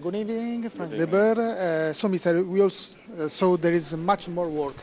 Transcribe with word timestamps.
Good 0.00 0.14
evening, 0.14 0.68
Frank 0.70 0.96
De 0.96 1.06
Boer. 1.06 1.38
Uh, 1.38 1.92
so, 1.92 2.08
Mr. 2.08 2.46
We 2.46 2.60
also 2.60 2.96
uh, 3.18 3.28
saw 3.28 3.56
there 3.56 3.72
is 3.72 3.94
much 3.96 4.28
more 4.28 4.48
work 4.48 4.76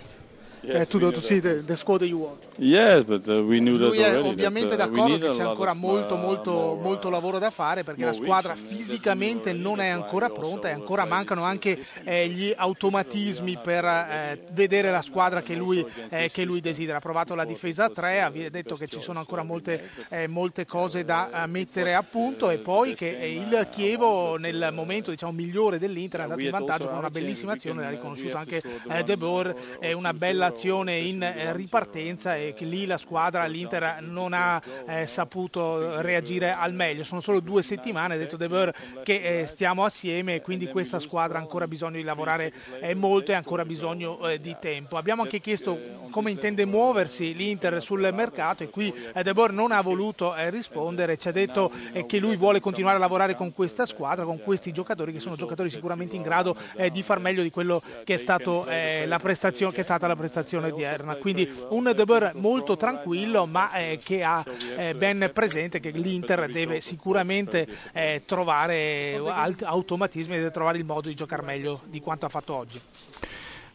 uh, 0.68 0.86
to, 0.86 1.00
do, 1.00 1.12
to 1.12 1.22
see 1.22 1.40
the, 1.40 1.64
the 1.64 1.76
squad 1.76 2.00
that 2.00 2.08
you 2.08 2.18
want. 2.20 2.44
Yes, 2.58 3.04
but 3.04 3.28
uh, 3.28 3.44
we 3.44 3.60
knew 3.60 3.78
that 3.78 3.88
Lui 3.89 4.00
è 4.00 4.10
already. 4.10 4.29
ovviamente 4.29 4.76
that, 4.76 4.89
uh, 4.89 4.91
d'accordo 4.91 5.18
che 5.18 5.30
c'è 5.30 5.44
ancora 5.44 5.73
molto, 5.73 6.16
uh, 6.16 6.18
molto, 6.18 6.52
more, 6.52 6.82
molto 6.82 7.07
uh, 7.07 7.12
lavoro 7.12 7.39
da 7.39 7.52
fare 7.52 7.84
perché 7.84 8.05
la 8.05 8.14
squadra 8.14 8.54
and 8.54 8.66
fisicamente 8.68 9.52
that 9.52 9.62
non 9.62 9.80
è 9.80 9.88
ancora 9.88 10.30
pronta 10.30 10.70
e 10.70 10.71
ancora 10.71 11.05
mancano 11.05 11.43
anche 11.43 11.80
eh, 12.04 12.28
gli 12.28 12.54
automatismi 12.55 13.59
per 13.62 13.84
eh, 13.86 14.41
vedere 14.52 14.91
la 14.91 15.02
squadra 15.02 15.41
che 15.41 15.55
lui, 15.55 15.86
eh, 16.09 16.30
che 16.32 16.43
lui 16.43 16.62
desidera. 16.62 16.97
Ha 16.97 17.02
provato 17.02 17.36
la 17.36 17.45
difesa 17.45 17.86
a 17.86 17.89
3, 17.89 18.21
ha 18.21 18.29
detto 18.29 18.75
che 18.75 18.88
ci 18.88 19.00
sono 19.00 19.20
ancora 19.20 19.43
molte, 19.43 19.89
eh, 20.09 20.27
molte 20.27 20.66
cose 20.66 21.04
da 21.04 21.43
eh, 21.43 21.47
mettere 21.47 21.93
a 21.95 22.04
punto 22.04 22.50
e 22.50 22.57
poi 22.57 22.93
che 22.93 23.18
eh, 23.18 23.34
il 23.34 23.68
Chievo 23.71 24.38
nel 24.38 24.70
momento 24.71 25.11
diciamo, 25.11 25.32
migliore 25.32 25.79
dell'Inter 25.79 26.21
è 26.21 26.23
andato 26.23 26.41
in 26.41 26.50
vantaggio 26.50 26.88
con 26.88 26.98
una 26.98 27.09
bellissima 27.09 27.54
azione, 27.54 27.82
l'ha 27.82 27.90
riconosciuto 27.90 28.38
anche 28.38 28.62
eh, 28.90 29.04
De 29.04 29.18
Boer, 29.18 29.55
è 29.80 29.91
una 29.91 30.13
bella 30.13 30.52
azione 30.55 30.95
in 30.95 31.22
eh, 31.22 31.52
ripartenza 31.52 32.38
e 32.38 32.54
che 32.54 32.63
lì 32.63 32.86
la 32.86 32.98
squadra, 32.98 33.46
l'Inter 33.46 33.98
non 34.00 34.32
ha 34.32 34.62
eh, 34.88 35.05
saputo 35.05 36.02
reagire 36.02 36.54
al 36.54 36.73
meglio. 36.73 37.04
Sono 37.04 37.20
solo 37.20 37.41
due 37.41 37.62
settimane, 37.62 38.13
ha 38.13 38.18
detto 38.18 38.38
De 38.38 38.48
Boer, 38.48 38.73
che 39.04 39.41
eh, 39.41 39.46
stiamo 39.48 39.84
assieme 39.84 40.36
e 40.36 40.41
quindi 40.41 40.70
questa 40.70 40.99
squadra 40.99 41.40
ha 41.40 41.41
ancora 41.41 41.68
bisogno 41.68 41.98
di 41.98 42.04
lavorare 42.04 42.54
eh, 42.80 42.96
molto 42.96 43.32
e 43.32 43.34
ha 43.34 43.38
ancora 43.38 43.66
bisogno 43.66 44.26
eh, 44.30 44.40
di 44.40 44.55
tempo. 44.58 44.96
Abbiamo 44.96 45.23
anche 45.23 45.41
chiesto 45.41 45.77
come 46.10 46.32
intende 46.32 46.63
muoversi 46.66 47.35
l'Inter 47.35 47.82
sul 47.82 48.10
mercato 48.13 48.63
e 48.63 48.70
qui 48.70 48.94
De 49.22 49.34
Boer 49.34 49.52
non 49.52 49.74
ha 49.74 49.82
voluto 49.82 50.34
rispondere, 50.49 51.18
ci 51.18 51.27
ha 51.27 51.32
detto 51.34 51.70
che 52.05 52.18
lui 52.20 52.38
vuole 52.38 52.62
continuare 52.62 52.96
a 52.96 52.99
lavorare 52.99 53.35
con 53.35 53.52
questa 53.52 53.85
squadra, 53.85 54.24
con 54.24 54.40
questi 54.40 54.72
giocatori 54.72 55.12
che 55.12 55.20
sono 55.20 55.35
giocatori 55.35 55.70
sicuramente 55.70 56.16
in 56.16 56.22
grado 56.22 56.55
di 56.91 57.04
far 57.04 57.20
meglio 57.20 57.41
di 57.41 57.52
quello 57.52 57.82
che 58.05 58.13
è, 58.13 58.18
stato, 58.18 58.63
che 58.66 59.04
è 59.04 59.84
stata 59.84 60.07
la 60.07 60.16
prestazione 60.16 60.45
odierna. 60.54 61.15
Quindi 61.15 61.49
un 61.70 61.91
De 61.96 62.05
Boer 62.05 62.32
molto 62.35 62.77
tranquillo 62.77 63.46
ma 63.46 63.71
eh, 63.74 63.99
che 64.01 64.24
ha 64.24 64.44
eh, 64.78 64.94
ben 64.94 65.29
presente 65.34 65.79
che 65.79 65.90
l'Inter 65.91 66.47
deve 66.50 66.81
sicuramente 66.81 67.68
eh, 67.94 68.24
trovare 68.25 69.19
alt- 69.25 69.63
automatismi 69.63 70.35
e 70.35 70.38
deve 70.38 70.51
trovare 70.51 70.78
il 70.78 70.85
modo 70.85 71.07
di 71.07 71.16
giocare 71.16 71.41
meglio 71.41 71.81
di 71.85 72.00
quanto 72.00 72.25
ha 72.25 72.29
fatto 72.29 72.53
oggi. 72.53 72.79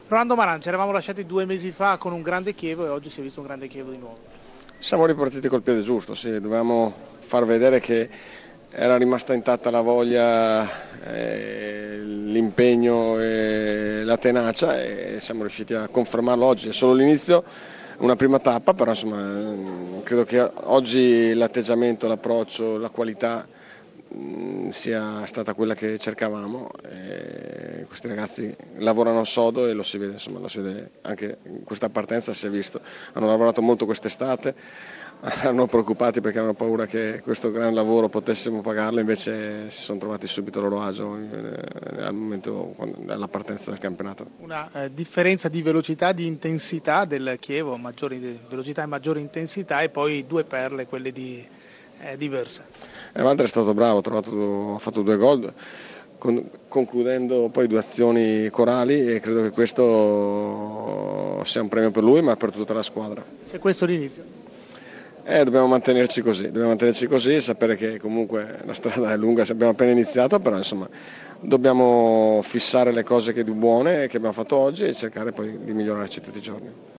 Rolando 0.06 0.34
Maran, 0.34 0.60
ci 0.60 0.68
eravamo 0.68 0.90
lasciati 0.90 1.24
due 1.24 1.44
mesi 1.44 1.70
fa 1.70 1.96
con 1.96 2.12
un 2.12 2.22
grande 2.22 2.52
Chievo 2.52 2.84
e 2.84 2.88
oggi 2.88 3.10
si 3.10 3.20
è 3.20 3.22
visto 3.22 3.40
un 3.40 3.46
grande 3.46 3.68
Chievo 3.68 3.90
di 3.90 3.96
nuovo. 3.96 4.18
Siamo 4.78 5.06
ripartiti 5.06 5.46
col 5.46 5.62
piede 5.62 5.82
giusto, 5.82 6.14
sì, 6.14 6.30
dovevamo 6.32 6.92
far 7.20 7.44
vedere 7.44 7.78
che 7.78 8.08
era 8.72 8.96
rimasta 8.96 9.34
intatta 9.34 9.70
la 9.70 9.80
voglia, 9.80 10.68
eh, 11.04 11.98
l'impegno 12.02 13.18
e 13.18 14.02
la 14.04 14.16
tenacia 14.16 14.80
e 14.80 15.18
siamo 15.20 15.40
riusciti 15.40 15.74
a 15.74 15.88
confermarlo 15.88 16.46
oggi. 16.46 16.68
È 16.68 16.72
solo 16.72 16.94
l'inizio, 16.94 17.42
una 17.98 18.16
prima 18.16 18.38
tappa, 18.38 18.72
però 18.72 18.90
insomma, 18.90 19.18
eh, 19.18 20.02
credo 20.04 20.24
che 20.24 20.40
oggi 20.64 21.34
l'atteggiamento, 21.34 22.06
l'approccio, 22.06 22.78
la 22.78 22.90
qualità 22.90 23.46
sia 24.70 25.24
stata 25.26 25.54
quella 25.54 25.74
che 25.74 25.98
cercavamo. 25.98 26.70
E 26.82 27.84
questi 27.86 28.08
ragazzi 28.08 28.54
lavorano 28.78 29.24
sodo 29.24 29.66
e 29.66 29.72
lo 29.72 29.82
si 29.82 29.98
vede, 29.98 30.12
insomma, 30.12 30.38
lo 30.38 30.48
si 30.48 30.60
vede 30.60 30.90
anche 31.02 31.38
in 31.44 31.64
questa 31.64 31.88
partenza 31.88 32.32
si 32.32 32.46
è 32.46 32.50
visto. 32.50 32.80
Hanno 33.12 33.26
lavorato 33.26 33.62
molto 33.62 33.84
quest'estate, 33.84 34.54
erano 35.42 35.66
preoccupati 35.66 36.20
perché 36.20 36.38
avevano 36.38 36.56
paura 36.56 36.86
che 36.86 37.20
questo 37.22 37.50
gran 37.50 37.74
lavoro 37.74 38.08
potessimo 38.08 38.60
pagarlo, 38.60 39.00
invece 39.00 39.70
si 39.70 39.80
sono 39.82 39.98
trovati 39.98 40.26
subito 40.26 40.58
a 40.58 40.62
loro 40.62 40.82
agio 40.82 41.16
eh, 41.16 42.02
al 42.02 42.14
momento 42.14 42.74
della 42.98 43.28
partenza 43.28 43.70
del 43.70 43.78
campionato. 43.78 44.26
Una 44.38 44.70
eh, 44.72 44.92
differenza 44.92 45.48
di 45.48 45.62
velocità, 45.62 46.12
di 46.12 46.26
intensità 46.26 47.04
del 47.04 47.36
Chievo, 47.38 47.76
maggiori 47.76 48.38
velocità 48.48 48.82
e 48.82 48.86
maggiore 48.86 49.20
intensità 49.20 49.82
e 49.82 49.88
poi 49.88 50.26
due 50.26 50.44
perle, 50.44 50.86
quelle 50.86 51.12
di, 51.12 51.46
eh, 52.00 52.16
diverse. 52.16 52.64
E 53.12 53.22
Walter 53.22 53.46
è 53.46 53.48
stato 53.48 53.74
bravo, 53.74 53.98
ha, 53.98 54.02
trovato, 54.02 54.74
ha 54.76 54.78
fatto 54.78 55.02
due 55.02 55.16
gol, 55.16 55.52
con, 56.18 56.48
concludendo 56.68 57.48
poi 57.48 57.66
due 57.66 57.78
azioni 57.78 58.48
corali 58.50 59.14
e 59.14 59.20
credo 59.20 59.42
che 59.42 59.50
questo 59.50 61.40
sia 61.44 61.62
un 61.62 61.68
premio 61.68 61.90
per 61.90 62.04
lui 62.04 62.22
ma 62.22 62.36
per 62.36 62.52
tutta 62.52 62.72
la 62.72 62.82
squadra. 62.82 63.24
Se 63.44 63.58
questo 63.58 63.84
è 63.84 63.88
l'inizio. 63.88 64.22
Eh, 65.24 65.44
dobbiamo 65.44 65.66
mantenerci 65.66 66.22
così, 66.22 66.44
dobbiamo 66.46 66.68
mantenerci 66.68 67.06
così, 67.06 67.40
sapere 67.40 67.76
che 67.76 67.98
comunque 67.98 68.60
la 68.64 68.72
strada 68.72 69.12
è 69.12 69.16
lunga, 69.16 69.42
abbiamo 69.42 69.72
appena 69.72 69.90
iniziato, 69.90 70.40
però 70.40 70.56
insomma 70.56 70.88
dobbiamo 71.40 72.40
fissare 72.42 72.92
le 72.92 73.02
cose 73.02 73.32
che 73.32 73.44
di 73.44 73.52
buone 73.52 74.06
che 74.08 74.16
abbiamo 74.16 74.34
fatto 74.34 74.56
oggi 74.56 74.84
e 74.84 74.94
cercare 74.94 75.32
poi 75.32 75.58
di 75.62 75.72
migliorarci 75.72 76.20
tutti 76.20 76.38
i 76.38 76.42
giorni. 76.42 76.88